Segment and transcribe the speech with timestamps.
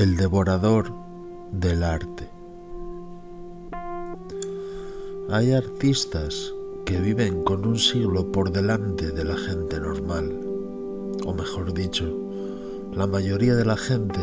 [0.00, 0.94] El devorador
[1.52, 2.26] del arte.
[5.28, 6.54] Hay artistas
[6.86, 10.40] que viven con un siglo por delante de la gente normal,
[11.26, 12.06] o mejor dicho,
[12.94, 14.20] la mayoría de la gente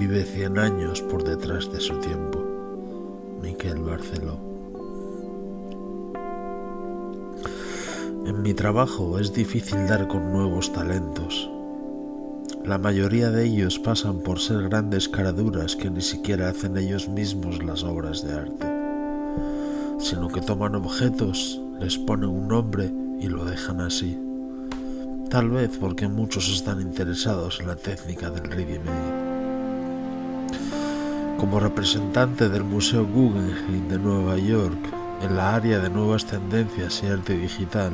[0.00, 2.44] vive 100 años por detrás de su tiempo.
[3.40, 4.36] Miquel Barceló.
[8.26, 11.53] En mi trabajo es difícil dar con nuevos talentos
[12.64, 17.62] la mayoría de ellos pasan por ser grandes caraduras que ni siquiera hacen ellos mismos
[17.62, 18.66] las obras de arte,
[19.98, 24.18] sino que toman objetos, les ponen un nombre y lo dejan así.
[25.28, 28.80] Tal vez porque muchos están interesados en la técnica del ready
[31.38, 34.78] Como representante del Museo Guggenheim de Nueva York
[35.20, 37.92] en la área de nuevas tendencias y arte digital,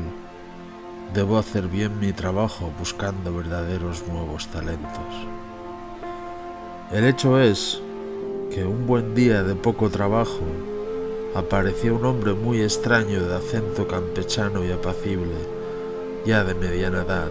[1.14, 5.27] Debo hacer bien mi trabajo buscando verdaderos nuevos talentos.
[6.92, 7.80] El hecho es
[8.55, 10.41] que un buen día de poco trabajo
[11.34, 15.34] apareció un hombre muy extraño de acento campechano y apacible,
[16.25, 17.31] ya de mediana edad,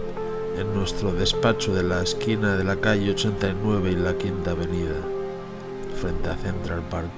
[0.58, 5.00] en nuestro despacho de la esquina de la calle 89 y la Quinta Avenida,
[5.98, 7.10] frente a Central Park.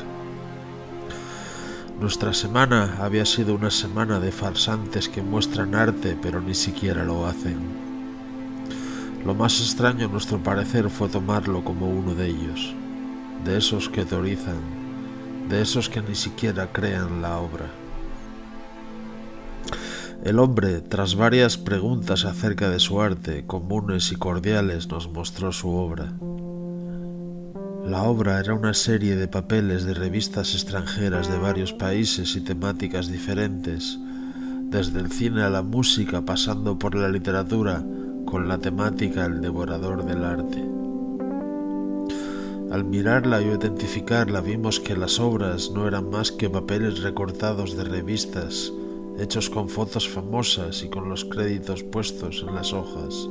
[2.03, 7.29] Nuestra semana había sido una semana de farsantes que muestran arte pero ni siquiera lo
[7.29, 7.61] hacen.
[9.25, 12.75] Lo más extraño a nuestro parecer fue tomarlo como uno de ellos,
[13.45, 14.59] de esos que teorizan,
[15.49, 17.67] de esos que ni siquiera crean la obra.
[20.25, 25.71] El hombre, tras varias preguntas acerca de su arte, comunes y cordiales, nos mostró su
[25.71, 26.13] obra.
[27.85, 33.11] La obra era una serie de papeles de revistas extranjeras de varios países y temáticas
[33.11, 33.99] diferentes,
[34.71, 37.85] desde el cine a la música pasando por la literatura
[38.25, 40.65] con la temática El devorador del arte.
[42.71, 47.83] Al mirarla y identificarla vimos que las obras no eran más que papeles recortados de
[47.83, 48.73] revistas,
[49.19, 53.29] hechos con fotos famosas y con los créditos puestos en las hojas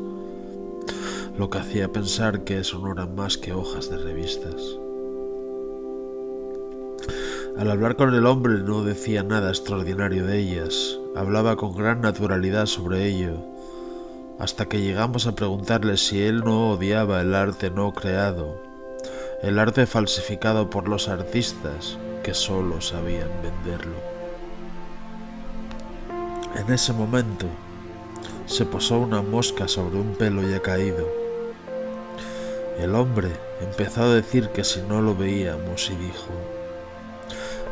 [1.41, 4.77] lo que hacía pensar que eso no eran más que hojas de revistas.
[7.57, 12.67] Al hablar con el hombre no decía nada extraordinario de ellas, hablaba con gran naturalidad
[12.67, 13.43] sobre ello,
[14.37, 18.61] hasta que llegamos a preguntarle si él no odiaba el arte no creado,
[19.41, 23.95] el arte falsificado por los artistas que solo sabían venderlo.
[26.55, 27.47] En ese momento
[28.45, 31.20] se posó una mosca sobre un pelo ya caído
[32.81, 33.29] el hombre
[33.61, 36.31] empezó a decir que si no lo veíamos y dijo,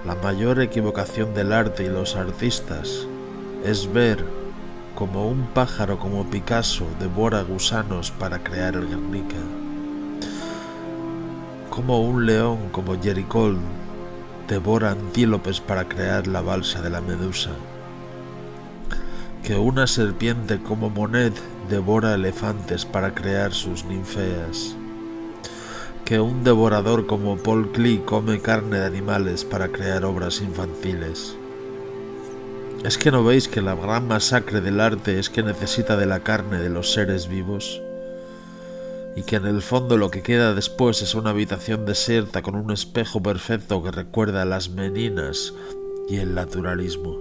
[0.06, 3.08] la mayor equivocación del arte y los artistas
[3.66, 4.24] es ver
[4.94, 9.36] como un pájaro como Picasso devora gusanos para crear el Guernica,
[11.69, 13.56] como un león como Jericó
[14.48, 17.52] devora antílopes para crear la balsa de la Medusa,
[19.44, 21.34] que una serpiente como Monet
[21.68, 24.75] devora elefantes para crear sus ninfeas,
[26.09, 31.38] que un devorador como Paul Klee come carne de animales para crear obras infantiles.
[32.83, 36.21] ¿Es que no veis que la gran masacre del arte es que necesita de la
[36.21, 37.79] carne de los seres vivos?
[39.15, 42.71] Y que en el fondo lo que queda después es una habitación desierta con un
[42.71, 45.53] espejo perfecto que recuerda a las meninas
[46.09, 47.19] y el naturalismo.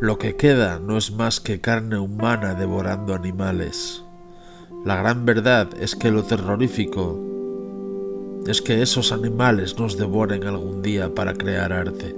[0.00, 4.02] Lo que queda no es más que carne humana devorando animales.
[4.84, 7.27] La gran verdad es que lo terrorífico
[8.46, 12.16] es que esos animales nos devoren algún día para crear arte.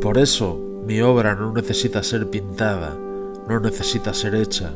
[0.00, 2.96] Por eso mi obra no necesita ser pintada,
[3.48, 4.72] no necesita ser hecha,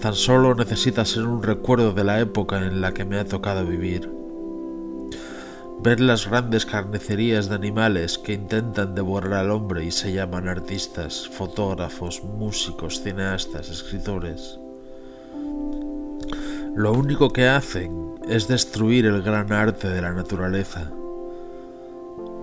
[0.00, 3.64] tan solo necesita ser un recuerdo de la época en la que me ha tocado
[3.64, 4.10] vivir.
[5.82, 11.28] Ver las grandes carnicerías de animales que intentan devorar al hombre y se llaman artistas,
[11.28, 14.58] fotógrafos, músicos, cineastas, escritores.
[16.74, 20.90] Lo único que hacen es destruir el gran arte de la naturaleza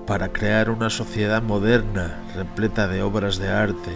[0.07, 3.91] para crear una sociedad moderna repleta de obras de arte,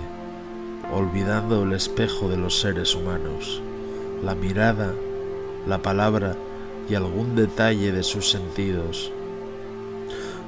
[0.94, 3.62] olvidando el espejo de los seres humanos,
[4.22, 4.92] la mirada,
[5.66, 6.36] la palabra
[6.90, 9.12] y algún detalle de sus sentidos,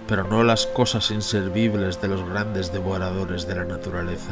[0.08, 4.32] pero no las cosas inservibles de los grandes devoradores de la naturaleza.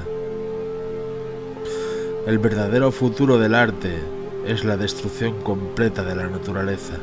[2.25, 4.16] El verdadero futuro del arte
[4.47, 6.94] es la destrucción completa de la naturaleza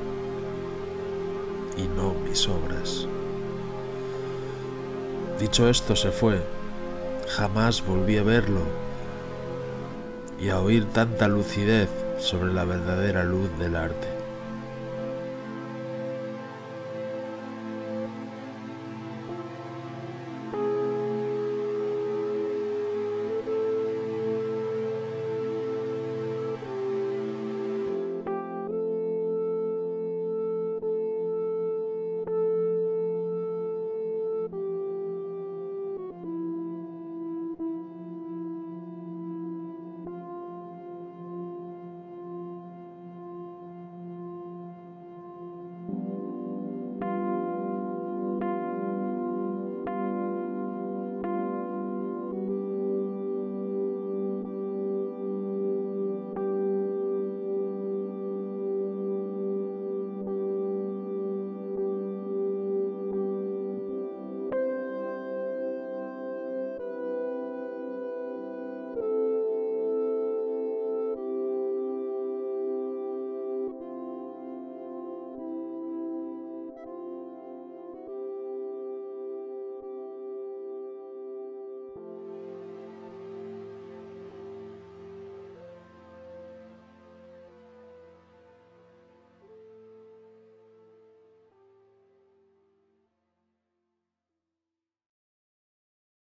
[1.76, 3.06] y no mis obras.
[5.38, 6.40] Dicho esto se fue,
[7.28, 8.62] jamás volví a verlo
[10.40, 14.23] y a oír tanta lucidez sobre la verdadera luz del arte.